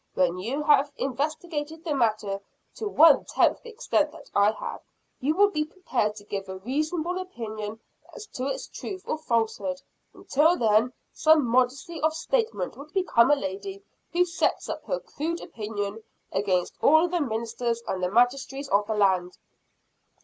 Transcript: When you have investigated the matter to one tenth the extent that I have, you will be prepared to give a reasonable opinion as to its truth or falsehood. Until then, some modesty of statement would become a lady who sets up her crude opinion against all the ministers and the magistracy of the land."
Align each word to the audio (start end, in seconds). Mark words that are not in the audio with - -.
When 0.15 0.39
you 0.39 0.63
have 0.63 0.91
investigated 0.97 1.83
the 1.83 1.93
matter 1.93 2.39
to 2.77 2.87
one 2.87 3.23
tenth 3.25 3.61
the 3.61 3.69
extent 3.69 4.11
that 4.13 4.31
I 4.33 4.49
have, 4.49 4.81
you 5.19 5.35
will 5.35 5.51
be 5.51 5.63
prepared 5.63 6.15
to 6.15 6.23
give 6.23 6.49
a 6.49 6.57
reasonable 6.57 7.19
opinion 7.19 7.79
as 8.15 8.25
to 8.33 8.47
its 8.47 8.65
truth 8.67 9.03
or 9.07 9.19
falsehood. 9.19 9.79
Until 10.11 10.57
then, 10.57 10.93
some 11.13 11.45
modesty 11.45 12.01
of 12.01 12.15
statement 12.15 12.75
would 12.77 12.91
become 12.93 13.29
a 13.29 13.35
lady 13.35 13.83
who 14.11 14.25
sets 14.25 14.67
up 14.67 14.83
her 14.85 14.99
crude 14.99 15.39
opinion 15.39 16.01
against 16.31 16.77
all 16.81 17.07
the 17.07 17.21
ministers 17.21 17.83
and 17.87 18.01
the 18.01 18.09
magistracy 18.09 18.71
of 18.71 18.87
the 18.87 18.95
land." 18.95 19.37